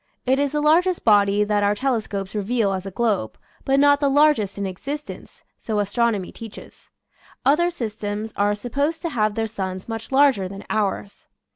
It 0.25 0.39
is 0.39 0.53
the 0.53 0.61
largest 0.61 1.05
body 1.05 1.43
that 1.43 1.61
our 1.61 1.75
telescopes 1.75 2.33
reveal 2.33 2.73
as 2.73 2.87
a 2.87 2.89
globe, 2.89 3.37
but 3.65 3.79
not 3.79 3.99
the 3.99 4.09
largest 4.09 4.57
in 4.57 4.65
existence, 4.65 5.43
so 5.59 5.77
as 5.77 5.93
tronomy 5.93 6.33
teaches. 6.33 6.89
Other 7.45 7.69
systems 7.69 8.33
are 8.35 8.55
supposed 8.55 9.03
to 9.03 9.09
have 9.09 9.35
their 9.35 9.45
suns 9.45 9.87
much 9.87 10.11
larger 10.11 10.47
than 10.47 10.63
ours. 10.71 11.27